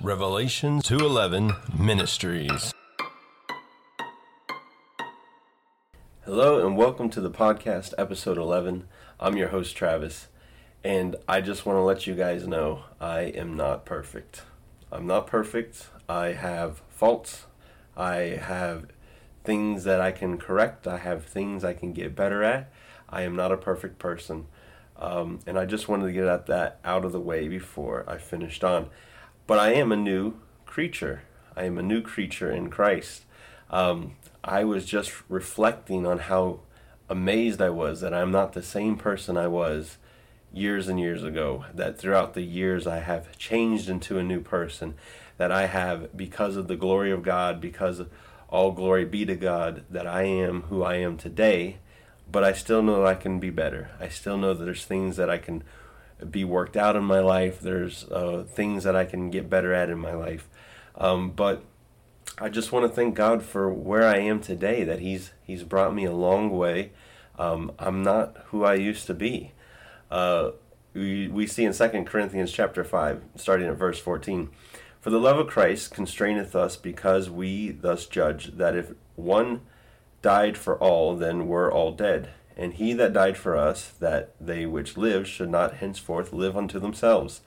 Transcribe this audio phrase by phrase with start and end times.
[0.00, 2.72] Revelation 211 Ministries.
[6.24, 8.86] Hello and welcome to the podcast, episode 11.
[9.18, 10.28] I'm your host, Travis,
[10.84, 14.42] and I just want to let you guys know I am not perfect.
[14.92, 15.88] I'm not perfect.
[16.08, 17.46] I have faults.
[17.96, 18.86] I have
[19.42, 20.86] things that I can correct.
[20.86, 22.70] I have things I can get better at.
[23.08, 24.46] I am not a perfect person.
[24.96, 28.62] Um, and I just wanted to get that out of the way before I finished
[28.62, 28.90] on.
[29.48, 30.34] But I am a new
[30.64, 31.22] creature.
[31.56, 33.24] I am a new creature in Christ.
[33.70, 34.12] Um,
[34.44, 36.60] I was just reflecting on how
[37.08, 39.96] amazed I was that I'm not the same person I was
[40.52, 41.64] years and years ago.
[41.74, 44.94] That throughout the years I have changed into a new person.
[45.38, 48.02] That I have, because of the glory of God, because
[48.48, 51.78] all glory be to God, that I am who I am today
[52.30, 53.90] but I still know I can be better.
[53.98, 55.64] I still know that there's things that I can
[56.30, 57.60] be worked out in my life.
[57.60, 60.48] There's uh, things that I can get better at in my life.
[60.96, 61.62] Um, but
[62.38, 64.84] I just want to thank God for where I am today.
[64.84, 66.92] That He's He's brought me a long way.
[67.38, 69.52] Um, I'm not who I used to be.
[70.10, 70.50] Uh,
[70.94, 74.50] we, we see in 2 Corinthians chapter 5, starting at verse 14.
[75.00, 79.60] For the love of Christ constraineth us, because we thus judge that if one
[80.22, 82.30] died for all, then were all dead.
[82.58, 86.80] And he that died for us, that they which live should not henceforth live unto
[86.80, 87.40] themselves,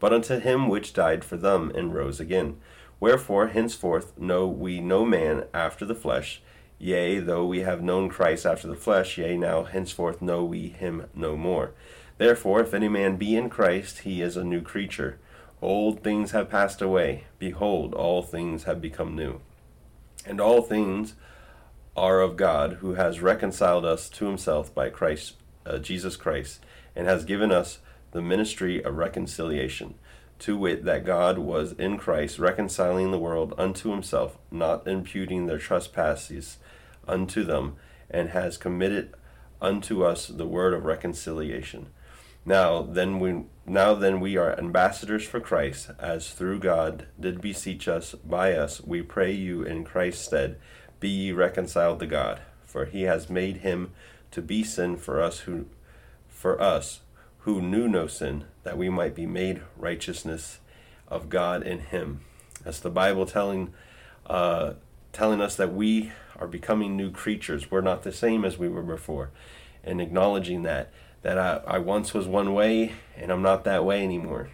[0.00, 2.56] but unto him which died for them and rose again.
[2.98, 6.40] Wherefore henceforth know we no man after the flesh.
[6.78, 11.06] Yea, though we have known Christ after the flesh, yea, now henceforth know we him
[11.14, 11.72] no more.
[12.16, 15.18] Therefore, if any man be in Christ, he is a new creature.
[15.60, 17.24] Old things have passed away.
[17.38, 19.40] Behold, all things have become new.
[20.26, 21.14] And all things
[21.96, 25.34] are of God, who has reconciled us to himself by Christ
[25.66, 26.60] uh, Jesus Christ,
[26.94, 27.78] and has given us
[28.12, 29.94] the ministry of reconciliation,
[30.40, 35.58] to wit, that God was in Christ reconciling the world unto himself, not imputing their
[35.58, 36.58] trespasses
[37.06, 37.76] unto them,
[38.10, 39.14] and has committed
[39.60, 41.86] unto us the word of reconciliation.
[42.44, 47.88] Now then we now then we are ambassadors for Christ, as through God did beseech
[47.88, 50.58] us by us, we pray you in Christ's stead
[51.04, 53.90] be ye reconciled to God, for he has made him
[54.30, 55.66] to be sin for us who
[56.30, 57.00] for us
[57.40, 60.60] who knew no sin, that we might be made righteousness
[61.06, 62.22] of God in him.
[62.64, 63.74] That's the Bible telling
[64.24, 64.72] uh,
[65.12, 67.70] telling us that we are becoming new creatures.
[67.70, 69.28] We're not the same as we were before.
[69.84, 74.02] And acknowledging that that I, I once was one way and I'm not that way
[74.02, 74.48] anymore.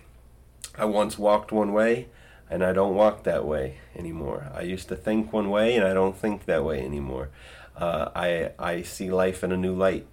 [0.76, 2.08] I once walked one way
[2.50, 4.50] and I don't walk that way anymore.
[4.52, 7.30] I used to think one way, and I don't think that way anymore.
[7.76, 10.06] Uh, I I see life in a new light.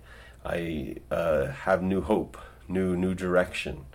[0.46, 2.38] I uh, have new hope,
[2.68, 3.86] new new direction.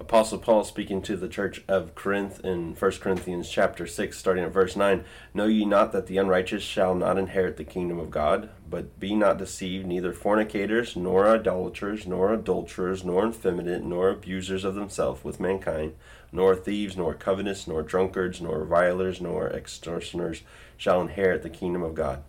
[0.00, 4.50] Apostle Paul speaking to the church of Corinth in 1 Corinthians chapter 6 starting at
[4.52, 8.50] verse 9 Know ye not that the unrighteous shall not inherit the kingdom of God?
[8.68, 14.74] But be not deceived neither fornicators nor idolaters nor adulterers nor effeminate nor abusers of
[14.74, 15.94] themselves with mankind
[16.32, 20.42] nor thieves nor covetous nor drunkards nor revilers nor extortioners
[20.76, 22.24] shall inherit the kingdom of God.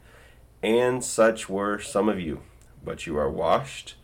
[0.62, 2.42] And such were some of you
[2.84, 3.96] but you are washed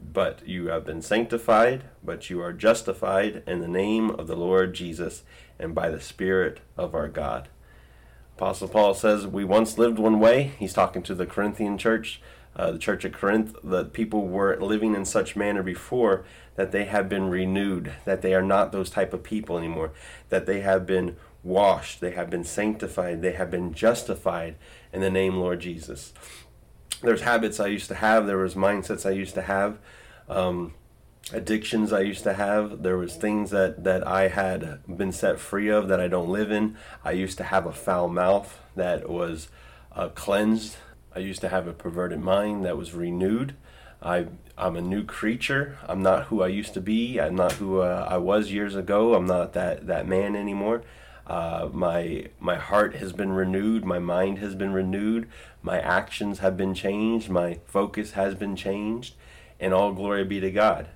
[0.00, 4.74] but you have been sanctified, but you are justified in the name of the Lord
[4.74, 5.22] Jesus
[5.58, 7.48] and by the Spirit of our God.
[8.36, 10.52] Apostle Paul says, We once lived one way.
[10.58, 12.20] He's talking to the Corinthian church,
[12.56, 13.56] uh, the church at Corinth.
[13.62, 16.24] The people were living in such manner before
[16.56, 19.92] that they have been renewed, that they are not those type of people anymore,
[20.28, 24.56] that they have been washed, they have been sanctified, they have been justified
[24.92, 26.12] in the name Lord Jesus
[27.04, 28.26] there's habits I used to have.
[28.26, 29.78] There was mindsets I used to have.
[30.28, 30.74] Um,
[31.32, 32.82] addictions I used to have.
[32.82, 36.50] There was things that, that I had been set free of that I don't live
[36.50, 36.76] in.
[37.04, 39.48] I used to have a foul mouth that was
[39.92, 40.76] uh, cleansed.
[41.14, 43.54] I used to have a perverted mind that was renewed.
[44.02, 44.26] I,
[44.58, 45.78] I'm a new creature.
[45.88, 47.18] I'm not who I used to be.
[47.18, 49.14] I'm not who uh, I was years ago.
[49.14, 50.82] I'm not that, that man anymore.
[51.26, 53.84] Uh, my my heart has been renewed.
[53.84, 55.26] My mind has been renewed.
[55.64, 57.30] My actions have been changed.
[57.30, 59.14] My focus has been changed.
[59.58, 60.88] And all glory be to God.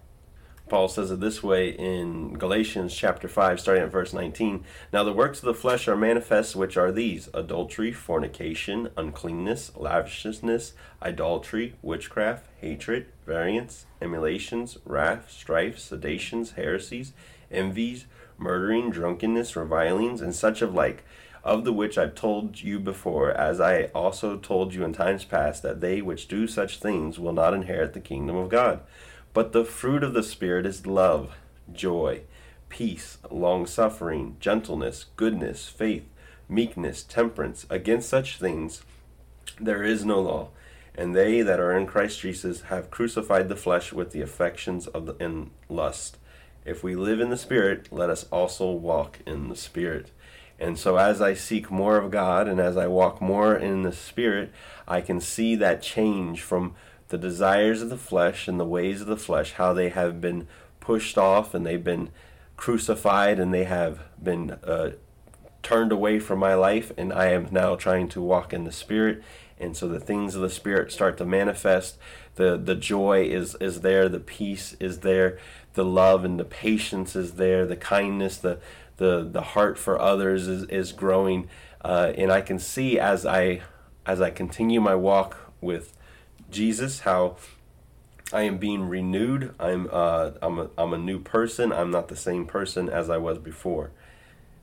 [0.68, 4.64] Paul says it this way in Galatians chapter 5, starting at verse 19.
[4.92, 10.74] Now the works of the flesh are manifest, which are these adultery, fornication, uncleanness, lavishness,
[11.02, 17.14] idolatry, witchcraft, hatred, variance, emulations, wrath, strife, seditions, heresies,
[17.50, 18.04] envies
[18.38, 21.04] murdering, drunkenness, revilings, and such of like,
[21.44, 25.62] of the which I've told you before, as I also told you in times past,
[25.62, 28.80] that they which do such things will not inherit the kingdom of God.
[29.32, 31.36] But the fruit of the Spirit is love,
[31.72, 32.22] joy,
[32.68, 36.08] peace, long suffering, gentleness, goodness, faith,
[36.48, 37.66] meekness, temperance.
[37.70, 38.82] Against such things
[39.60, 40.48] there is no law.
[40.94, 45.06] And they that are in Christ Jesus have crucified the flesh with the affections of
[45.06, 46.18] the and lust.
[46.64, 50.10] If we live in the Spirit, let us also walk in the Spirit.
[50.58, 53.92] And so, as I seek more of God and as I walk more in the
[53.92, 54.52] Spirit,
[54.88, 56.74] I can see that change from
[57.08, 60.48] the desires of the flesh and the ways of the flesh, how they have been
[60.80, 62.10] pushed off and they've been
[62.56, 64.90] crucified and they have been uh,
[65.62, 66.92] turned away from my life.
[66.98, 69.22] And I am now trying to walk in the Spirit.
[69.60, 71.98] And so the things of the Spirit start to manifest.
[72.34, 75.38] The, the joy is, is there, the peace is there,
[75.78, 78.58] the love and the patience is there, the kindness, the,
[78.96, 81.48] the the heart for others is is growing,
[81.84, 83.62] uh, and I can see as I
[84.04, 85.96] as I continue my walk with
[86.50, 87.36] Jesus how
[88.32, 89.54] I am being renewed.
[89.60, 91.72] I'm uh, I'm a, I'm a new person.
[91.72, 93.92] I'm not the same person as I was before.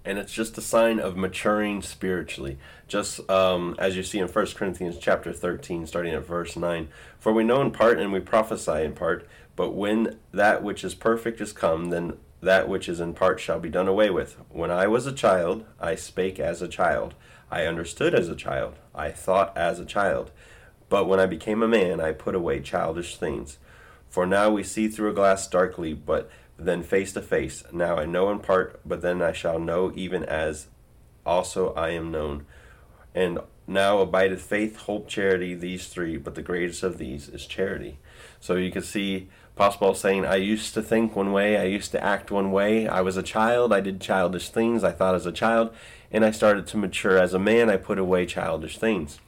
[0.03, 2.57] And it's just a sign of maturing spiritually.
[2.89, 6.89] Just um, as you see in 1 Corinthians chapter 13, starting at verse 9.
[7.17, 10.95] For we know in part and we prophesy in part, but when that which is
[10.95, 14.37] perfect is come, then that which is in part shall be done away with.
[14.49, 17.15] When I was a child, I spake as a child.
[17.49, 18.75] I understood as a child.
[18.93, 20.31] I thought as a child.
[20.89, 23.57] But when I became a man, I put away childish things.
[24.09, 27.63] For now we see through a glass darkly, but then face to face.
[27.71, 30.67] Now I know in part, but then I shall know even as
[31.25, 32.45] also I am known.
[33.13, 37.97] And now abideth faith, hope, charity, these three, but the greatest of these is charity.
[38.39, 42.03] So you can see Apostle saying, I used to think one way, I used to
[42.03, 42.89] act one way.
[42.89, 45.73] I was a child, I did childish things, I thought as a child,
[46.11, 49.19] and I started to mature as a man, I put away childish things.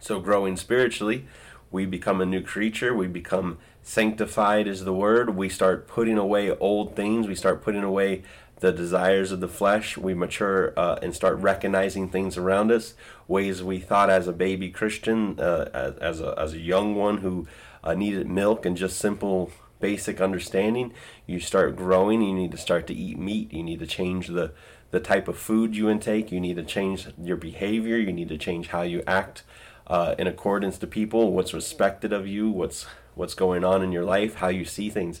[0.00, 1.26] So, growing spiritually,
[1.72, 5.34] we become a new creature, we become sanctified, is the word.
[5.36, 8.22] We start putting away old things, we start putting away
[8.60, 9.96] the desires of the flesh.
[9.96, 12.94] We mature uh, and start recognizing things around us,
[13.26, 17.18] ways we thought as a baby Christian, uh, as, as, a, as a young one
[17.18, 17.48] who
[17.82, 19.50] uh, needed milk and just simple
[19.80, 20.92] basic understanding.
[21.26, 24.52] You start growing, you need to start to eat meat, you need to change the,
[24.90, 28.38] the type of food you intake, you need to change your behavior, you need to
[28.38, 29.42] change how you act
[29.86, 32.86] uh, in accordance to people, what's respected of you, what's
[33.16, 35.20] what's going on in your life, how you see things.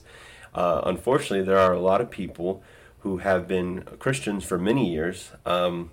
[0.54, 2.62] Uh, unfortunately, there are a lot of people
[3.00, 5.32] who have been Christians for many years.
[5.44, 5.90] Um,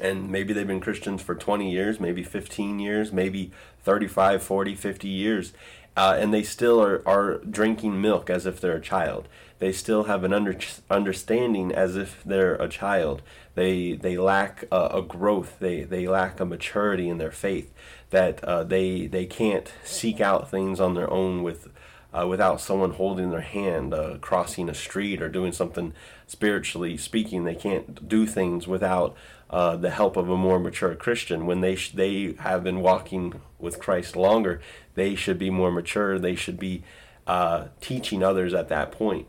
[0.00, 3.52] and maybe they've been Christians for 20 years, maybe 15 years, maybe
[3.84, 5.52] 35, 40, 50 years,
[5.96, 9.28] uh, and they still are, are drinking milk as if they're a child.
[9.58, 10.58] They still have an under,
[10.90, 13.22] understanding as if they're a child.
[13.54, 17.72] They, they lack a, growth, they, they lack a maturity in their faith,
[18.10, 21.68] that uh, they, they can't seek out things on their own with,
[22.12, 25.92] uh, without someone holding their hand, uh, crossing a street or doing something
[26.26, 27.44] spiritually speaking.
[27.44, 29.14] They can't do things without
[29.54, 31.46] uh, the help of a more mature Christian.
[31.46, 34.60] When they sh- they have been walking with Christ longer,
[34.96, 36.18] they should be more mature.
[36.18, 36.82] They should be
[37.24, 39.28] uh, teaching others at that point.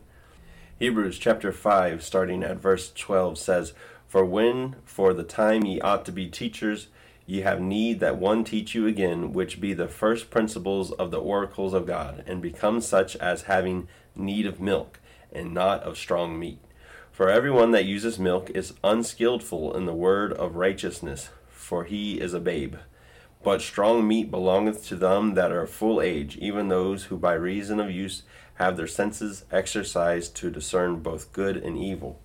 [0.80, 3.72] Hebrews chapter 5, starting at verse 12, says,
[4.08, 6.88] For when for the time ye ought to be teachers,
[7.24, 11.20] ye have need that one teach you again, which be the first principles of the
[11.20, 13.86] oracles of God, and become such as having
[14.16, 14.98] need of milk,
[15.32, 16.58] and not of strong meat.
[17.16, 22.34] For everyone that uses milk is unskillful in the word of righteousness, for he is
[22.34, 22.74] a babe.
[23.42, 27.80] But strong meat belongeth to them that are full age, even those who by reason
[27.80, 28.24] of use
[28.56, 32.20] have their senses exercised to discern both good and evil.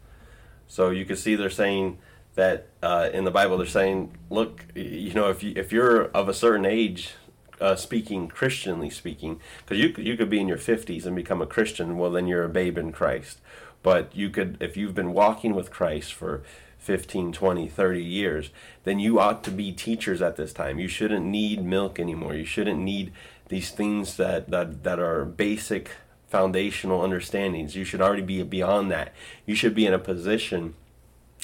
[0.67, 1.97] So you can see they're saying
[2.35, 6.27] that uh, in the Bible they're saying, look, you know, if you if you're of
[6.27, 7.13] a certain age,
[7.61, 11.47] uh, speaking Christianly speaking, because you you could be in your 50s and become a
[11.47, 13.39] Christian, well then you're a babe in Christ
[13.83, 16.43] but you could, if you've been walking with Christ for
[16.79, 18.49] 15, 20, 30 years,
[18.83, 20.79] then you ought to be teachers at this time.
[20.79, 22.33] You shouldn't need milk anymore.
[22.33, 23.11] You shouldn't need
[23.49, 25.91] these things that, that, that are basic
[26.27, 27.75] foundational understandings.
[27.75, 29.13] You should already be beyond that.
[29.45, 30.73] You should be in a position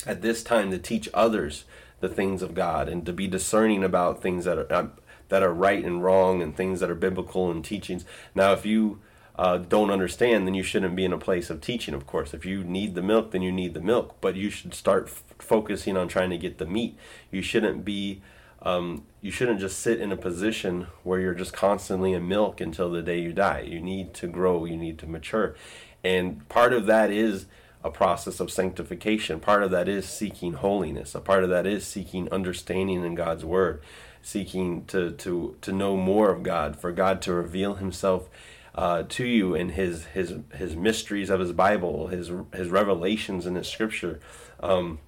[0.05, 1.65] at this time to teach others
[1.99, 4.87] the things of God and to be discerning about things that are uh,
[5.29, 8.05] that are right and wrong and things that are biblical and teachings.
[8.33, 8.99] Now, if you
[9.37, 12.33] uh, don't understand, then you shouldn't be in a place of teaching, of course.
[12.33, 15.23] If you need the milk, then you need the milk, but you should start f-
[15.37, 16.97] focusing on trying to get the meat.
[17.29, 18.23] You shouldn't be,
[18.63, 22.89] um, you shouldn't just sit in a position where you're just constantly in milk until
[22.89, 23.61] the day you die.
[23.61, 25.55] You need to grow, you need to mature.
[26.03, 27.45] And part of that is
[27.83, 29.39] a process of sanctification.
[29.39, 31.13] Part of that is seeking holiness.
[31.13, 33.83] A part of that is seeking understanding in God's word,
[34.23, 38.29] seeking to, to, to know more of God, for God to reveal himself
[38.77, 43.55] uh, to you in his his his mysteries of his Bible, his his revelations in
[43.55, 44.19] his Scripture.
[44.59, 44.99] Um,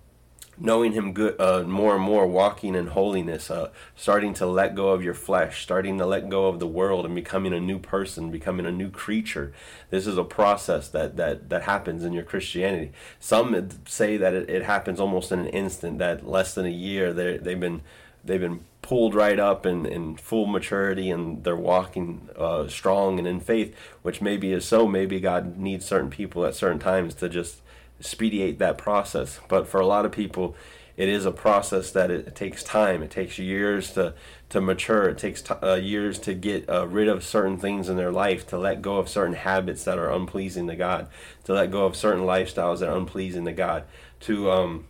[0.61, 4.89] knowing him good uh, more and more walking in holiness uh, starting to let go
[4.89, 8.29] of your flesh starting to let go of the world and becoming a new person
[8.29, 9.53] becoming a new creature
[9.89, 14.49] this is a process that that that happens in your christianity some say that it,
[14.49, 17.81] it happens almost in an instant that less than a year they they've been
[18.23, 23.27] they've been pulled right up in, in full maturity and they're walking uh, strong and
[23.27, 27.29] in faith which maybe is so maybe god needs certain people at certain times to
[27.29, 27.61] just
[27.99, 29.39] expedite that process.
[29.47, 30.55] But for a lot of people,
[30.97, 33.03] it is a process that it, it takes time.
[33.03, 34.13] It takes years to
[34.49, 35.07] to mature.
[35.09, 38.47] It takes t- uh, years to get uh, rid of certain things in their life,
[38.47, 41.07] to let go of certain habits that are unpleasing to God,
[41.43, 43.83] to let go of certain lifestyles that are unpleasing to God,
[44.21, 44.85] to um,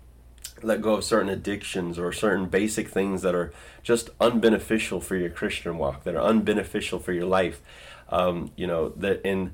[0.63, 3.51] let go of certain addictions or certain basic things that are
[3.83, 7.61] just unbeneficial for your Christian walk, that are unbeneficial for your life.
[8.09, 9.53] Um, you know that in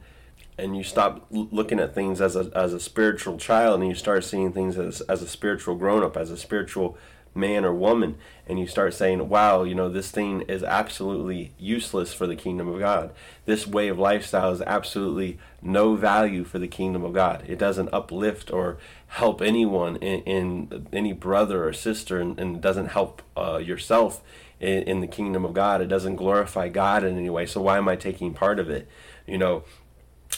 [0.58, 4.24] and you stop looking at things as a as a spiritual child and you start
[4.24, 6.98] seeing things as as a spiritual grown up as a spiritual
[7.36, 8.16] man or woman
[8.48, 12.68] and you start saying wow you know this thing is absolutely useless for the kingdom
[12.68, 13.12] of god.
[13.46, 17.44] This way of lifestyle is absolutely no value for the kingdom of god.
[17.48, 18.78] It doesn't uplift or
[19.08, 24.22] help anyone in, in any brother or sister and, and doesn't help uh, yourself
[24.60, 25.82] in, in the kingdom of god.
[25.82, 27.46] It doesn't glorify god in any way.
[27.46, 28.88] So why am i taking part of it?
[29.28, 29.64] You know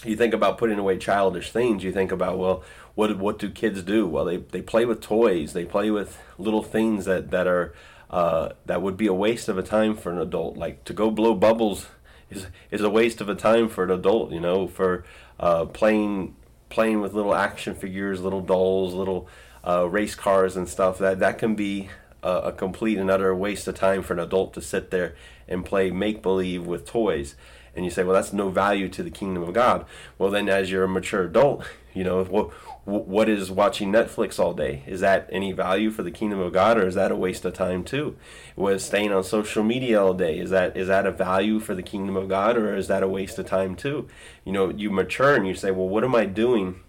[0.06, 2.64] you think about putting away childish things, you think about well,
[2.98, 4.08] what what do kids do?
[4.08, 7.76] Well, they, they play with toys, they play with little things that that are
[8.10, 10.58] uh, that would be a waste of a time for an adult.
[10.58, 11.86] Like to go blow bubbles
[12.32, 14.32] is is a waste of a time for an adult.
[14.32, 15.06] You know, for
[15.40, 16.36] uh, playing
[16.70, 19.30] playing with little action figures, little dolls, little
[19.64, 20.98] uh, race cars and stuff.
[20.98, 21.90] That that can be
[22.24, 25.16] a, a complete and utter waste of time for an adult to sit there
[25.48, 27.36] and play make believe with toys
[27.78, 29.86] and you say, well, that's no value to the kingdom of God.
[30.18, 32.50] Well, then, as you're a mature adult, you know, what
[32.86, 34.82] what is watching Netflix all day?
[34.88, 37.54] Is that any value for the kingdom of God, or is that a waste of
[37.54, 38.18] time too?
[38.56, 41.84] Was staying on social media all day is that is that a value for the
[41.84, 44.08] kingdom of God, or is that a waste of time too?
[44.44, 46.80] You know, you mature and you say, well, what am I doing?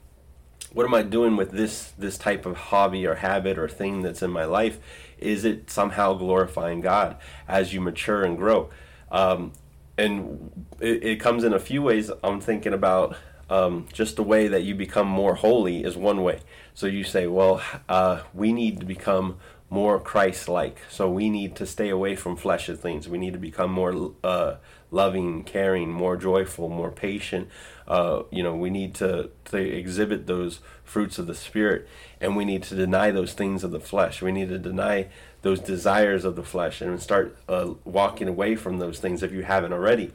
[0.73, 4.23] What am I doing with this this type of hobby or habit or thing that's
[4.23, 4.79] in my life?
[5.19, 7.17] Is it somehow glorifying God
[7.47, 8.71] as you mature and grow?
[9.11, 9.53] Um,
[9.99, 12.11] and it, it, comes in a few ways.
[12.23, 13.17] I'm thinking about
[13.51, 16.41] um, just the way that you become more holy is one way.
[16.73, 19.39] So you say, well, uh, we need to become
[19.71, 20.81] more Christ-like.
[20.89, 23.09] So we need to stay away from fleshly things.
[23.09, 24.57] We need to become more uh,
[24.91, 27.49] loving, caring, more joyful, more patient.
[27.87, 31.87] Uh, you know, we need to, to exhibit those fruits of the Spirit,
[32.21, 34.23] and we need to deny those things of the flesh.
[34.23, 35.09] We need to deny
[35.43, 39.43] those desires of the flesh and start uh, walking away from those things if you
[39.43, 40.13] haven't already.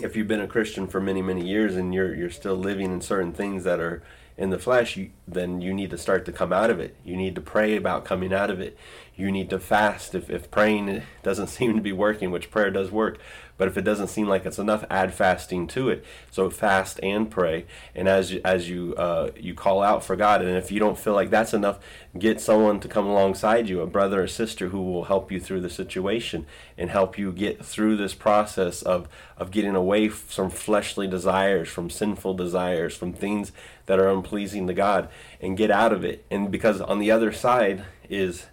[0.00, 3.00] If you've been a Christian for many, many years and you're you're still living in
[3.00, 4.02] certain things that are
[4.36, 6.96] in the flesh, you, then you need to start to come out of it.
[7.04, 8.76] You need to pray about coming out of it.
[9.14, 10.14] You need to fast.
[10.14, 13.18] If, if praying doesn't seem to be working, which prayer does work,
[13.56, 16.04] but if it doesn't seem like it's enough, add fasting to it.
[16.30, 17.66] So fast and pray.
[17.94, 20.98] And as you, as you uh, you call out for God, and if you don't
[20.98, 21.78] feel like that's enough,
[22.18, 25.60] get someone to come alongside you, a brother or sister who will help you through
[25.60, 26.46] the situation
[26.76, 31.90] and help you get through this process of of getting away from fleshly desires, from
[31.90, 33.52] sinful desires, from things
[33.86, 35.08] that are unpleasing to God,
[35.40, 36.24] and get out of it.
[36.30, 38.46] And because on the other side is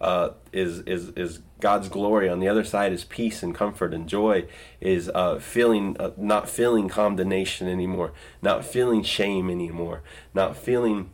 [0.00, 2.28] uh, is is is God's glory.
[2.28, 4.46] On the other side is peace and comfort and joy.
[4.80, 8.12] Is uh, feeling uh, not feeling condemnation anymore,
[8.42, 10.02] not feeling shame anymore,
[10.34, 11.10] not feeling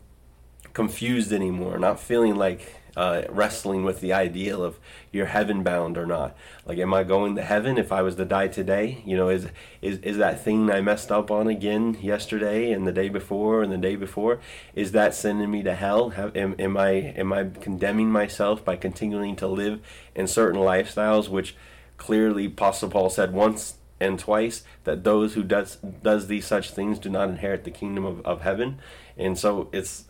[0.73, 4.79] confused anymore, not feeling like uh, wrestling with the ideal of
[5.11, 6.35] you're heaven bound or not.
[6.65, 9.01] Like, am I going to heaven if I was to die today?
[9.05, 9.47] You know, is
[9.81, 13.71] is is that thing I messed up on again yesterday and the day before and
[13.71, 14.39] the day before?
[14.75, 16.11] Is that sending me to hell?
[16.11, 19.79] Have, am, am I am I condemning myself by continuing to live
[20.15, 21.55] in certain lifestyles, which
[21.97, 26.99] clearly Apostle Paul said once and twice that those who does does these such things
[26.99, 28.79] do not inherit the kingdom of, of heaven.
[29.17, 30.05] And so it's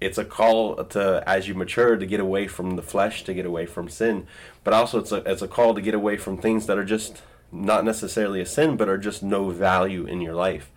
[0.00, 3.46] it's a call to as you mature to get away from the flesh to get
[3.46, 4.26] away from sin.
[4.64, 7.22] But also it's a, it's a call to get away from things that are just
[7.50, 10.70] not necessarily a sin but are just no value in your life.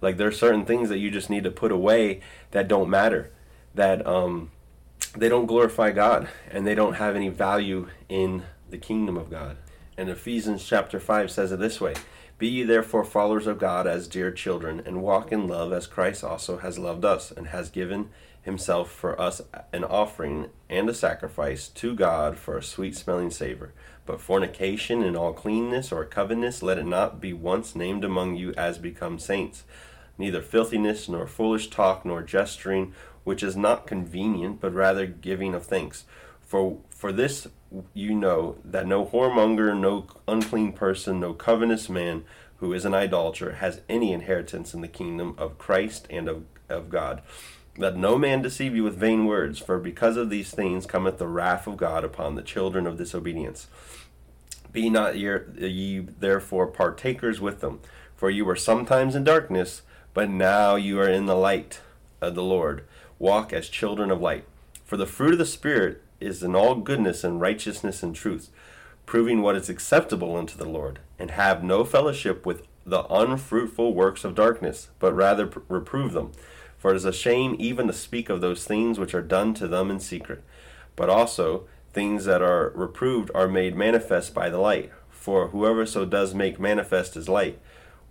[0.00, 2.20] Like there's certain things that you just need to put away
[2.52, 3.30] that don't matter
[3.74, 4.50] that um
[5.16, 9.56] they don't glorify god and they don't have any value in the kingdom of god.
[9.96, 11.94] And ephesians chapter 5 says it this way
[12.38, 16.24] Be ye therefore followers of God as dear children, and walk in love as Christ
[16.24, 18.08] also has loved us, and has given
[18.42, 19.40] himself for us
[19.72, 23.72] an offering and a sacrifice to God for a sweet smelling savor.
[24.04, 28.52] But fornication and all cleanness or covetousness, let it not be once named among you
[28.56, 29.64] as become saints.
[30.18, 32.92] Neither filthiness, nor foolish talk, nor gesturing,
[33.24, 36.04] which is not convenient, but rather giving of thanks.
[36.42, 37.48] For for this
[37.94, 42.24] you know that no whoremonger, no unclean person, no covetous man
[42.56, 46.90] who is an idolater has any inheritance in the kingdom of Christ and of, of
[46.90, 47.22] God.
[47.78, 51.26] Let no man deceive you with vain words, for because of these things cometh the
[51.26, 53.66] wrath of God upon the children of disobedience.
[54.72, 57.80] Be not ye therefore partakers with them,
[58.14, 59.82] for you were sometimes in darkness,
[60.14, 61.80] but now you are in the light
[62.20, 62.84] of the Lord.
[63.18, 64.44] Walk as children of light.
[64.84, 68.50] For the fruit of the Spirit is in all goodness and righteousness and truth,
[69.06, 74.24] proving what is acceptable unto the Lord, and have no fellowship with the unfruitful works
[74.24, 76.32] of darkness, but rather reprove them.
[76.82, 79.68] For it is a shame even to speak of those things which are done to
[79.68, 80.42] them in secret.
[80.96, 84.90] But also, things that are reproved are made manifest by the light.
[85.08, 87.60] For whoever so does make manifest is light.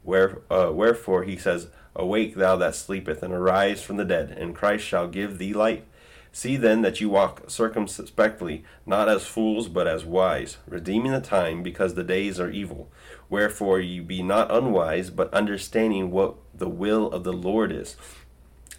[0.04, 4.56] Where, uh, wherefore he says, Awake, thou that sleepeth, and arise from the dead, and
[4.56, 5.84] Christ shall give thee light.
[6.32, 11.62] See then that you walk circumspectly, not as fools, but as wise, redeeming the time,
[11.62, 12.90] because the days are evil.
[13.30, 17.98] Wherefore ye be not unwise, but understanding what the will of the Lord is.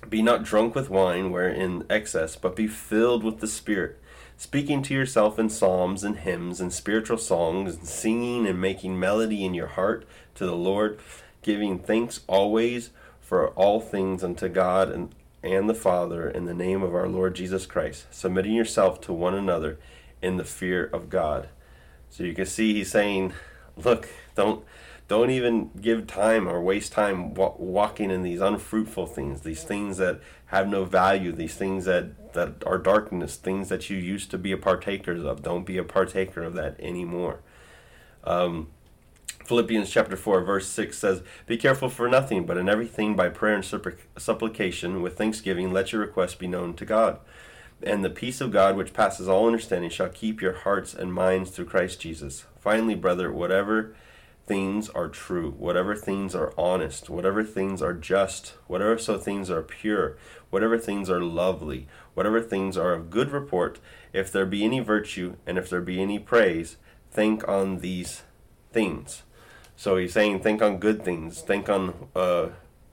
[0.09, 3.99] Be not drunk with wine wherein excess, but be filled with the Spirit,
[4.37, 9.45] speaking to yourself in psalms and hymns and spiritual songs, and singing and making melody
[9.45, 10.05] in your heart
[10.35, 10.99] to the Lord,
[11.43, 12.91] giving thanks always
[13.21, 17.35] for all things unto God and, and the Father in the name of our Lord
[17.35, 19.79] Jesus Christ, submitting yourself to one another
[20.21, 21.49] in the fear of God.
[22.11, 23.33] So you can see he's saying,
[23.77, 24.65] look, don't
[25.13, 30.19] don't even give time or waste time walking in these unfruitful things, these things that
[30.47, 34.53] have no value, these things that, that are darkness, things that you used to be
[34.53, 35.43] a partaker of.
[35.43, 37.41] Don't be a partaker of that anymore.
[38.25, 38.69] Um,
[39.45, 43.57] Philippians chapter 4, verse 6 says, Be careful for nothing, but in everything by prayer
[43.57, 43.65] and
[44.17, 47.19] supplication with thanksgiving, let your requests be known to God.
[47.83, 51.51] And the peace of God, which passes all understanding, shall keep your hearts and minds
[51.51, 52.47] through Christ Jesus.
[52.59, 53.95] Finally, brother, whatever
[54.47, 59.63] things are true, whatever things are honest, whatever things are just, whatever so things are
[59.63, 60.17] pure,
[60.51, 63.79] whatever things are lovely, whatever things are of good report,
[64.13, 66.77] if there be any virtue and if there be any praise,
[67.11, 68.23] think on these
[68.73, 69.23] things.
[69.77, 72.49] So he's saying, think on good things, think on uh,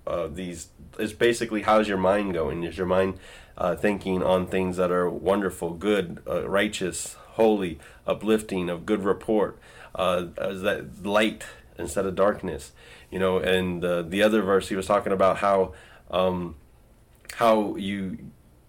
[0.06, 0.70] uh, these.
[0.98, 2.64] It's basically how's your mind going?
[2.64, 3.20] Is your mind
[3.58, 9.60] uh, thinking on things that are wonderful, good, uh, righteous, holy, uplifting, of good report?
[10.00, 11.44] Uh, as that light
[11.78, 12.72] instead of darkness.
[13.12, 15.74] You know, and uh, the other verse he was talking about how
[16.10, 16.56] um,
[17.36, 18.18] how you,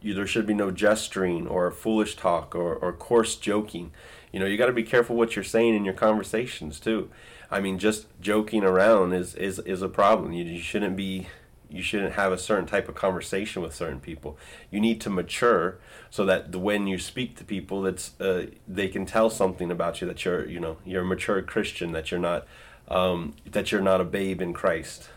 [0.01, 3.93] you there should be no gesturing or foolish talk or, or coarse joking.
[4.33, 7.11] You know, you got to be careful what you're saying in your conversations too.
[7.51, 10.33] I mean, just joking around is is, is a problem.
[10.33, 11.29] You, you shouldn't be
[11.71, 14.37] you shouldn't have a certain type of conversation with certain people.
[14.71, 15.79] You need to mature
[16.11, 20.07] so that when you speak to people, that's uh, they can tell something about you
[20.09, 22.47] that you're you know you're a mature Christian that you're not
[22.89, 25.09] um, that you're not a babe in Christ,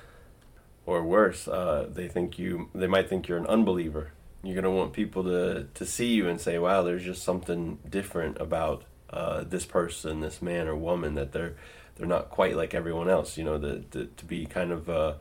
[0.86, 4.12] or worse, uh, they think you they might think you're an unbeliever.
[4.44, 8.40] You're gonna want people to to see you and say, "Wow, there's just something different
[8.40, 11.56] about uh, this person, this man or woman that they're
[11.96, 15.14] they're not quite like everyone else." You know, the, the to be kind of uh,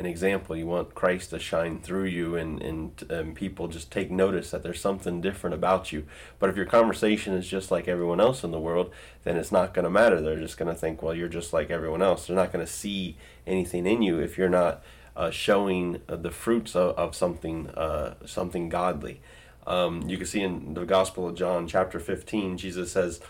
[0.00, 0.56] an example.
[0.56, 4.62] You want Christ to shine through you, and, and, and people just take notice that
[4.62, 6.06] there's something different about you.
[6.38, 8.90] But if your conversation is just like everyone else in the world,
[9.22, 10.20] then it's not going to matter.
[10.20, 12.26] They're just going to think, well, you're just like everyone else.
[12.26, 14.82] They're not going to see anything in you if you're not
[15.14, 19.20] uh, showing uh, the fruits of, of something uh, something godly.
[19.66, 23.20] Um, you can see in the Gospel of John, chapter 15, Jesus says,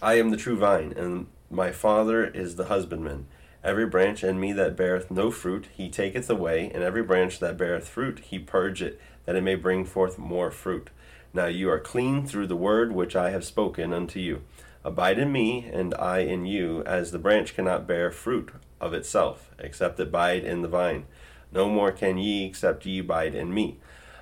[0.00, 3.26] I am the true vine, and my Father is the husbandman.
[3.64, 7.56] Every branch in me that beareth no fruit, he taketh away, and every branch that
[7.56, 10.90] beareth fruit, he purgeth, that it may bring forth more fruit.
[11.32, 14.42] Now you are clean through the word which I have spoken unto you.
[14.84, 18.50] Abide in me, and I in you, as the branch cannot bear fruit
[18.82, 21.06] of itself, except it abide in the vine.
[21.50, 23.78] No more can ye, except ye abide in me.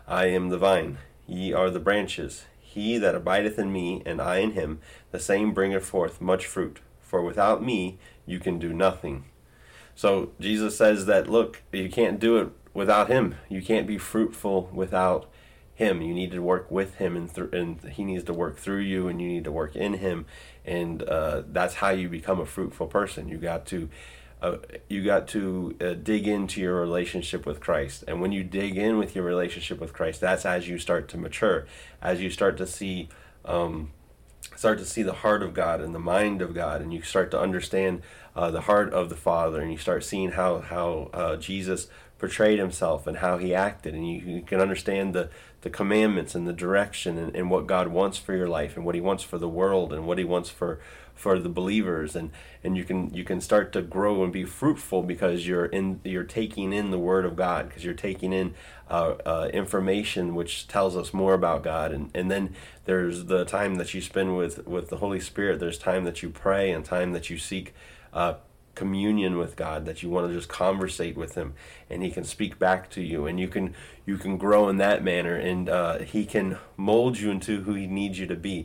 [0.06, 2.44] I am the vine, ye are the branches.
[2.60, 4.78] He that abideth in me, and I in him,
[5.10, 6.78] the same bringeth forth much fruit.
[7.00, 9.24] For without me you can do nothing.
[9.94, 13.36] So Jesus says that look, you can't do it without him.
[13.48, 15.30] You can't be fruitful without
[15.74, 16.02] him.
[16.02, 19.08] You need to work with him, and, th- and he needs to work through you,
[19.08, 20.26] and you need to work in him,
[20.64, 23.28] and uh, that's how you become a fruitful person.
[23.28, 23.88] You got to
[24.42, 28.02] uh, you got to uh, dig into your relationship with Christ.
[28.08, 31.16] And when you dig in with your relationship with Christ, that's as you start to
[31.16, 31.66] mature,
[32.02, 33.08] as you start to see,
[33.44, 33.92] um,
[34.56, 37.30] start to see the heart of God and the mind of God, and you start
[37.32, 38.02] to understand
[38.34, 41.88] uh, the heart of the Father, and you start seeing how how uh, Jesus
[42.18, 45.28] portrayed himself and how he acted, and you, you can understand the
[45.62, 48.94] the commandments and the direction and, and what God wants for your life and what
[48.94, 50.80] He wants for the world and what He wants for
[51.14, 52.30] for the believers and
[52.64, 56.24] and you can you can start to grow and be fruitful because you're in you're
[56.24, 58.54] taking in the Word of God because you're taking in
[58.90, 63.76] uh, uh, information which tells us more about God and and then there's the time
[63.76, 67.12] that you spend with with the Holy Spirit there's time that you pray and time
[67.12, 67.74] that you seek.
[68.12, 68.34] Uh,
[68.74, 71.54] communion with God that you want to just conversate with him
[71.90, 73.74] and he can speak back to you and you can
[74.06, 77.86] you can grow in that manner and uh, he can mold you into who he
[77.86, 78.64] needs you to be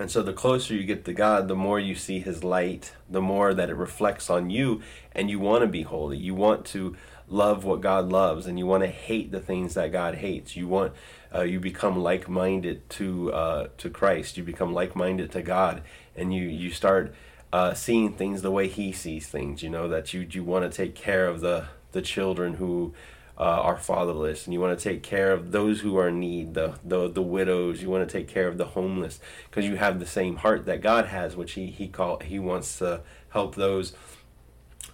[0.00, 3.20] and so the closer you get to God the more you see his light the
[3.20, 4.82] more that it reflects on you
[5.12, 6.96] and you want to be holy you want to
[7.28, 10.66] love what God loves and you want to hate the things that God hates you
[10.66, 10.92] want
[11.34, 15.82] uh, you become like-minded to uh, to Christ you become like-minded to God
[16.16, 17.14] and you you start
[17.52, 19.62] uh, seeing things the way he sees things.
[19.62, 22.94] You know that you you want to take care of the the children who
[23.40, 26.52] uh, are fatherless, and you want to take care of those who are in need,
[26.52, 27.80] the the the widows.
[27.80, 30.82] You want to take care of the homeless because you have the same heart that
[30.82, 33.00] God has, which he he call he wants to
[33.30, 33.94] help those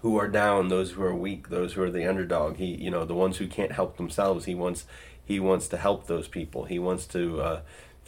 [0.03, 2.59] who are down, those who are weak, those who are the underdog.
[2.59, 4.45] He you know the ones who can't help themselves.
[4.45, 4.87] He wants
[5.25, 6.67] he wants to help those people.
[6.67, 7.61] He wants to uh,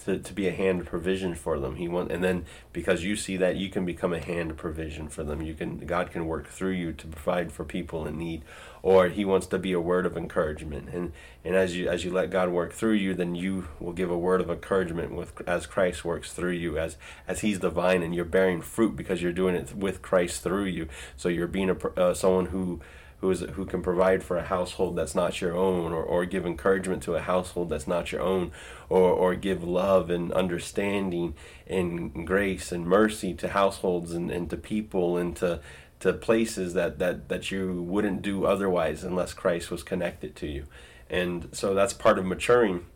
[0.04, 1.76] to, to be a hand provision for them.
[1.76, 5.24] He want and then because you see that you can become a hand provision for
[5.24, 5.42] them.
[5.42, 8.42] You can God can work through you to provide for people in need.
[8.80, 10.88] Or he wants to be a word of encouragement.
[10.90, 11.12] And
[11.44, 14.18] and as you as you let God work through you, then you will give a
[14.18, 18.14] word of encouragement with as Christ works through you, as as he's the vine and
[18.14, 20.88] you're bearing fruit because you're doing it with Christ through you.
[21.16, 22.80] So you're being a uh, someone who
[23.20, 26.46] who is who can provide for a household that's not your own or, or give
[26.46, 28.52] encouragement to a household that's not your own
[28.88, 31.34] or, or give love and understanding
[31.66, 35.60] and grace and mercy to households and, and to people and to
[36.00, 40.64] to places that, that, that you wouldn't do otherwise unless Christ was connected to you.
[41.10, 42.86] And so that's part of maturing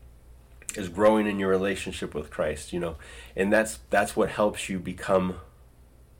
[0.76, 2.96] is growing in your relationship with Christ, you know.
[3.36, 5.36] And that's that's what helps you become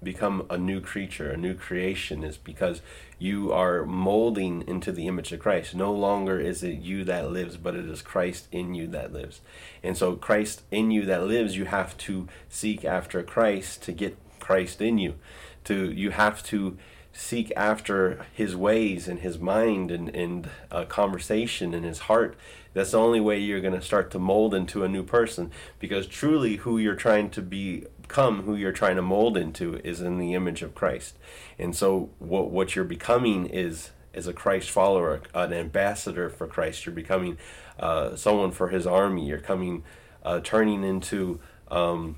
[0.03, 2.83] become a new creature, a new creation, is because
[3.23, 5.77] you are molding into the image of Christ.
[5.77, 9.41] No longer is it you that lives, but it is Christ in you that lives.
[9.81, 14.17] And so, Christ in you that lives, you have to seek after Christ to get
[14.41, 15.15] Christ in you.
[15.65, 16.77] To you have to
[17.12, 22.37] seek after his ways and his mind and, and uh, conversation and his heart
[22.75, 25.51] that's the only way you're going to start to mold into a new person.
[25.79, 30.18] Because truly who you're trying to become who you're trying to mold into is in
[30.18, 31.16] the image of christ.
[31.59, 36.87] And so what, what you're becoming is is a christ follower an ambassador for christ.
[36.87, 37.38] You're becoming
[37.79, 39.27] uh, someone for his army.
[39.27, 39.85] You're coming
[40.25, 42.16] uh, turning into um,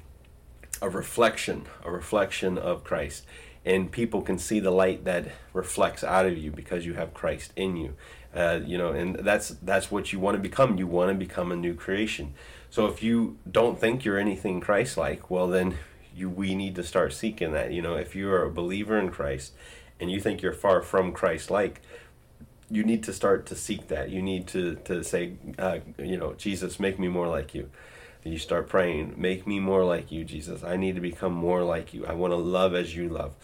[0.83, 3.25] a reflection a reflection of christ
[3.65, 7.53] and people can see the light that reflects out of you because you have Christ
[7.57, 7.95] in you.
[8.35, 10.77] Uh, you know, and that's that's what you want to become.
[10.77, 12.35] You want to become a new creation.
[12.69, 15.77] So if you don't think you're anything Christ-like, well then
[16.15, 17.73] you we need to start seeking that.
[17.73, 19.53] You know, if you are a believer in Christ
[20.01, 21.81] and you think you're far from Christ-like,
[22.69, 24.11] you need to start to seek that.
[24.11, 27.71] You need to to say, uh, you know, Jesus, make me more like you
[28.33, 30.65] you start praying, make me more like you, Jesus.
[30.65, 32.07] I need to become more like you.
[32.07, 33.35] I want to love as you love.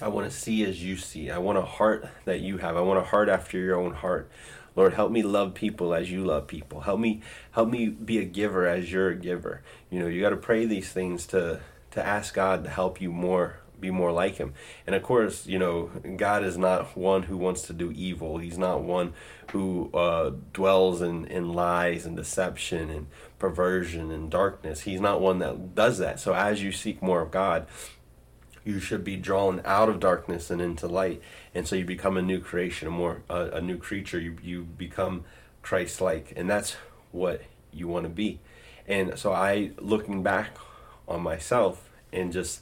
[0.00, 1.30] I want to see as you see.
[1.30, 2.76] I want a heart that you have.
[2.76, 4.30] I want a heart after your own heart.
[4.76, 6.82] Lord, help me love people as you love people.
[6.82, 7.20] Help me
[7.52, 9.62] help me be a giver as you're a giver.
[9.90, 13.10] You know, you got to pray these things to to ask God to help you
[13.10, 14.54] more be more like him.
[14.86, 18.38] And of course, you know, God is not one who wants to do evil.
[18.38, 19.12] He's not one
[19.52, 23.06] who uh, dwells in, in lies and deception and
[23.38, 24.80] perversion and darkness.
[24.80, 26.20] He's not one that does that.
[26.20, 27.66] So as you seek more of God,
[28.64, 31.22] you should be drawn out of darkness and into light.
[31.54, 34.20] And so you become a new creation, a more a new creature.
[34.20, 35.24] You you become
[35.62, 36.76] Christ-like, and that's
[37.10, 38.40] what you want to be.
[38.86, 40.50] And so I, looking back
[41.06, 42.60] on myself and just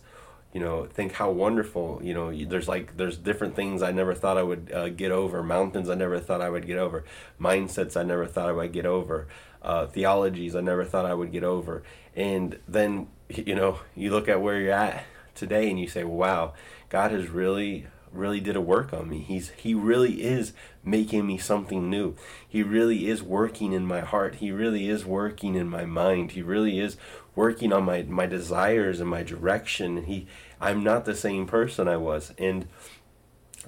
[0.56, 4.38] you know think how wonderful you know there's like there's different things i never thought
[4.38, 7.04] i would uh, get over mountains i never thought i would get over
[7.38, 9.28] mindsets i never thought i would get over
[9.60, 11.82] uh, theologies i never thought i would get over.
[12.14, 16.54] And then you know you look at where you're at today and you say wow
[16.88, 19.18] god has really really did a work on me.
[19.18, 22.16] He's he really is making me something new.
[22.48, 24.36] He really is working in my heart.
[24.36, 26.32] He really is working in my mind.
[26.32, 26.96] He really is
[27.34, 30.04] working on my my desires and my direction.
[30.04, 30.26] He
[30.60, 32.66] I'm not the same person I was and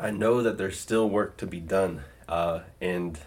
[0.00, 2.02] I know that there's still work to be done.
[2.28, 3.18] Uh, and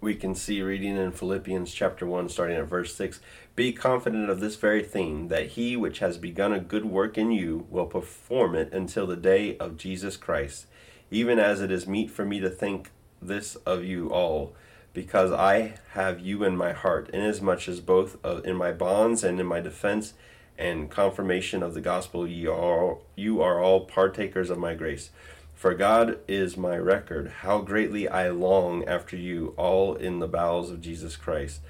[0.00, 3.20] we can see reading in Philippians chapter 1, starting at verse 6
[3.56, 7.32] Be confident of this very thing, that he which has begun a good work in
[7.32, 10.66] you will perform it until the day of Jesus Christ,
[11.10, 14.54] even as it is meet for me to think this of you all,
[14.92, 19.46] because I have you in my heart, inasmuch as both in my bonds and in
[19.46, 20.14] my defense
[20.58, 25.10] and confirmation of the gospel you are, you are all partakers of my grace.
[25.54, 30.70] For God is my record, how greatly I long after you, all in the bowels
[30.70, 31.60] of Jesus Christ.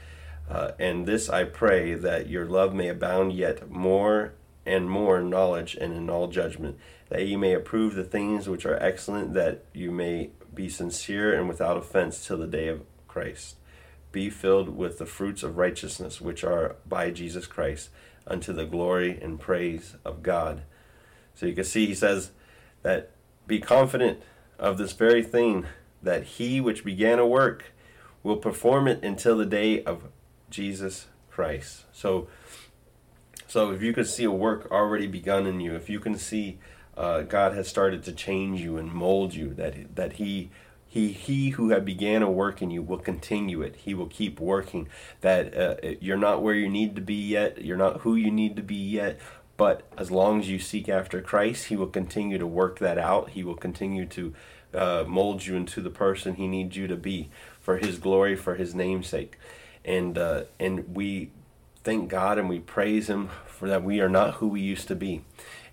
[0.49, 4.33] Uh, and this I pray, that your love may abound yet more
[4.67, 8.67] and more in knowledge and in all judgment, that ye may approve the things which
[8.67, 13.57] are excellent, that you may be sincere and without offense till the day of Christ.
[14.13, 17.91] Be filled with the fruits of righteousness, which are by Jesus Christ,
[18.29, 20.63] unto the glory and praise of God.
[21.35, 22.31] So you can see he says
[22.83, 23.11] that
[23.47, 24.21] be confident
[24.59, 25.67] of this very thing,
[26.03, 27.73] that he which began a work
[28.23, 30.05] will perform it until the day of
[30.51, 31.85] Jesus Christ.
[31.93, 32.29] So,
[33.47, 36.59] so if you can see a work already begun in you, if you can see
[36.97, 40.51] uh, God has started to change you and mold you, that that He
[40.99, 43.77] he he who had began a work in you will continue it.
[43.77, 44.89] He will keep working.
[45.21, 47.65] That uh, you're not where you need to be yet.
[47.65, 49.21] You're not who you need to be yet.
[49.57, 53.31] But as long as you seek after Christ, He will continue to work that out.
[53.31, 54.35] He will continue to
[54.75, 57.31] uh, mold you into the person He needs you to be
[57.61, 59.39] for His glory, for His namesake.
[59.85, 61.31] And uh, and we
[61.85, 63.85] thank God and we praise Him for that.
[63.85, 65.23] We are not who we used to be,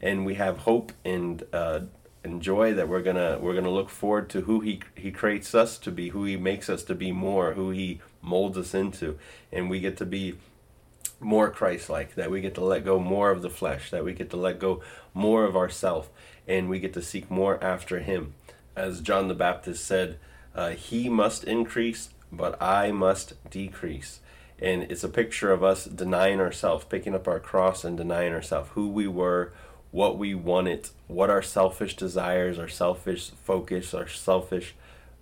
[0.02, 1.82] and we have hope and uh,
[2.26, 5.78] and joy that we're gonna we're gonna look forward to who He He creates us
[5.78, 9.20] to be, who He makes us to be more, who He molds us into,
[9.52, 10.34] and we get to be
[11.20, 14.32] more Christ-like, that we get to let go more of the flesh, that we get
[14.32, 14.82] to let go
[15.14, 16.10] more of ourself,
[16.48, 18.34] and we get to seek more after Him.
[18.76, 20.18] As John the Baptist said,
[20.56, 24.20] uh, He must increase, but I must decrease.
[24.60, 28.72] And it's a picture of us denying ourselves, picking up our cross and denying ourselves,
[28.74, 29.54] who we were,
[29.96, 34.76] what we wanted, what our selfish desires, our selfish focus, our selfish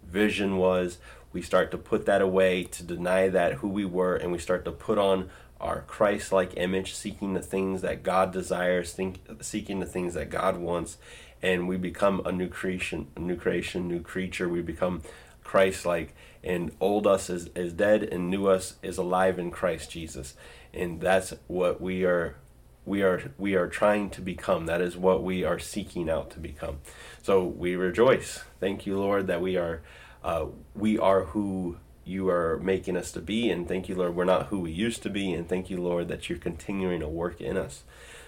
[0.04, 0.98] vision was.
[1.32, 4.66] We start to put that away, to deny that who we were, and we start
[4.66, 5.30] to put on
[5.62, 10.58] our Christ-like image, seeking the things that God desires, think, seeking the things that God
[10.58, 10.98] wants,
[11.44, 14.50] and we become a new creation, a new creation, new creature.
[14.50, 15.04] We become
[15.44, 20.34] Christ-like, and old us is, is dead, and new us is alive in Christ Jesus,
[20.74, 22.38] and that's what we are.
[22.86, 24.66] We are we are trying to become.
[24.66, 26.80] That is what we are seeking out to become.
[27.22, 28.44] So we rejoice.
[28.60, 29.82] Thank you, Lord, that we are
[30.24, 33.50] uh, we are who you are making us to be.
[33.50, 35.32] And thank you, Lord, we're not who we used to be.
[35.32, 37.84] And thank you, Lord, that you're continuing to work in us.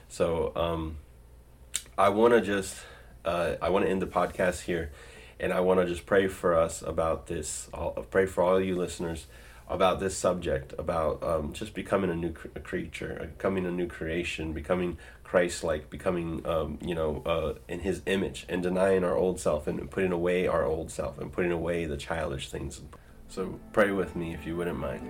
[0.07, 0.97] So um,
[1.97, 2.77] I want to just,
[3.25, 4.91] uh, I want to end the podcast here.
[5.39, 7.67] And I want to just pray for us about this.
[7.73, 9.27] I'll pray for all you listeners
[9.67, 14.53] about this subject, about um, just becoming a new cr- creature, becoming a new creation,
[14.53, 19.67] becoming Christ-like, becoming, um, you know, uh, in His image, and denying our old self,
[19.67, 22.81] and putting away our old self, and putting away the childish things.
[23.27, 25.09] So pray with me if you wouldn't mind.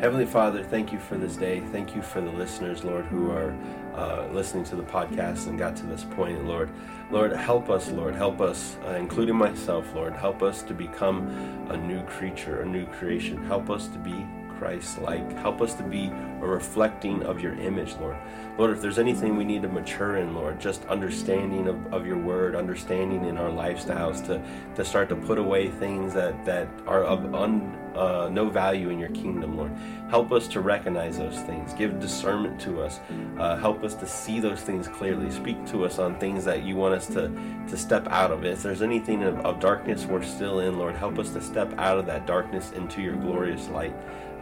[0.00, 1.60] Heavenly Father, thank you for this day.
[1.72, 3.56] Thank you for the listeners, Lord, who are
[3.94, 6.70] uh, listening to the podcast and got to this point, Lord.
[7.10, 8.14] Lord, help us, Lord.
[8.14, 10.12] Help us, uh, including myself, Lord.
[10.14, 11.28] Help us to become
[11.70, 13.44] a new creature, a new creation.
[13.44, 14.26] Help us to be
[14.64, 15.30] Christ like.
[15.40, 16.06] Help us to be
[16.40, 18.16] a reflecting of your image, Lord.
[18.56, 22.16] Lord, if there's anything we need to mature in, Lord, just understanding of, of your
[22.16, 24.42] word, understanding in our lifestyles to,
[24.76, 28.98] to start to put away things that, that are of un, uh, no value in
[28.98, 29.72] your kingdom, Lord.
[30.08, 31.72] Help us to recognize those things.
[31.74, 33.00] Give discernment to us.
[33.38, 35.30] Uh, help us to see those things clearly.
[35.30, 37.28] Speak to us on things that you want us to,
[37.68, 38.44] to step out of.
[38.44, 41.98] If there's anything of, of darkness we're still in, Lord, help us to step out
[41.98, 43.94] of that darkness into your glorious light.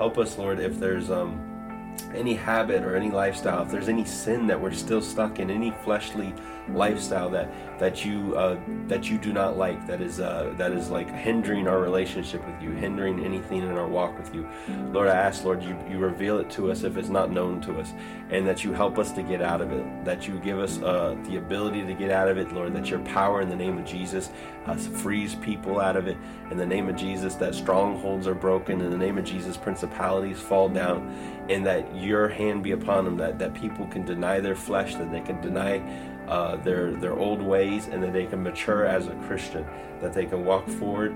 [0.03, 4.49] Help us, Lord, if there's um, any habit or any lifestyle, if there's any sin
[4.49, 6.35] that we're still stuck in, any fleshly
[6.71, 10.91] lifestyle that that you uh, that you do not like, that is uh, that is
[10.91, 14.49] like hindering our relationship with you, hindering anything in our walk with you,
[14.93, 17.79] Lord, I ask, Lord, you you reveal it to us if it's not known to
[17.79, 17.93] us,
[18.31, 21.17] and that you help us to get out of it, that you give us uh,
[21.25, 23.85] the ability to get out of it, Lord, that your power in the name of
[23.85, 24.31] Jesus
[24.67, 26.17] uh, frees people out of it,
[26.51, 30.39] in the name of Jesus, that strongholds are broken, in the name of Jesus, principalities
[30.39, 31.09] fall down,
[31.49, 35.11] and that your hand be upon them, that that people can deny their flesh, that
[35.11, 35.79] they can deny
[36.29, 39.67] uh, their their old ways and that they can mature as a Christian,
[40.01, 41.15] that they can walk forward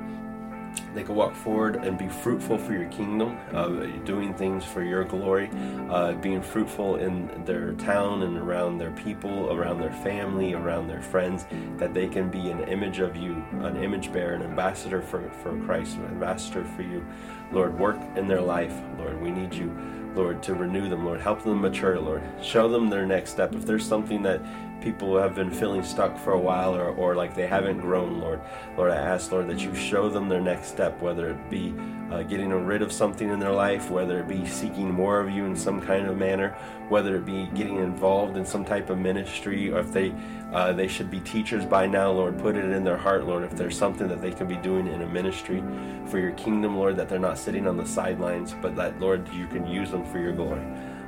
[0.95, 3.69] they can walk forward and be fruitful for your kingdom, uh,
[4.05, 5.51] doing things for your glory,
[5.91, 11.03] uh, being fruitful in their town and around their people, around their family, around their
[11.03, 15.29] friends, that they can be an image of you, an image bearer, an ambassador for,
[15.43, 17.05] for Christ, an ambassador for you.
[17.53, 18.75] Lord, work in their life.
[18.99, 19.71] Lord, we need you,
[20.15, 21.05] Lord, to renew them.
[21.05, 22.23] Lord, help them mature, Lord.
[22.43, 23.55] Show them their next step.
[23.55, 24.41] If there's something that
[24.81, 28.41] people have been feeling stuck for a while or, or like they haven't grown, Lord.
[28.77, 31.75] Lord, I ask, Lord, that you show them their next step, whether it be
[32.11, 35.45] uh, getting rid of something in their life, whether it be seeking more of you
[35.45, 36.51] in some kind of manner,
[36.89, 40.15] whether it be getting involved in some type of ministry, or if they
[40.53, 43.57] uh, they should be teachers by now, Lord, put it in their heart, Lord, if
[43.57, 45.63] there's something that they can be doing in a ministry
[46.07, 49.49] for your kingdom, Lord, that they're not sitting on the sidelines, but that, Lord, you
[49.49, 50.65] can use them for your glory.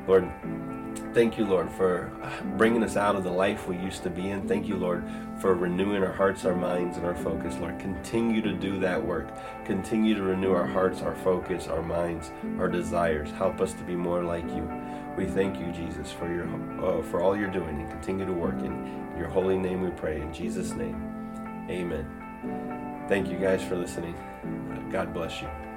[0.09, 0.29] Lord,
[1.15, 2.13] Thank you, Lord, for
[2.57, 4.47] bringing us out of the life we used to be in.
[4.47, 5.05] Thank you, Lord,
[5.41, 7.57] for renewing our hearts, our minds, and our focus.
[7.59, 9.29] Lord, continue to do that work.
[9.65, 13.31] Continue to renew our hearts, our focus, our minds, our desires.
[13.33, 14.71] Help us to be more like you.
[15.17, 16.47] We thank you, Jesus, for your
[16.85, 19.83] uh, for all you're doing and continue to work in your holy name.
[19.83, 21.03] We pray in Jesus' name.
[21.69, 23.05] Amen.
[23.09, 24.15] Thank you guys for listening.
[24.93, 25.68] God bless you.